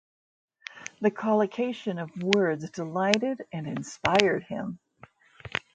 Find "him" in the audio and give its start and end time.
4.45-4.79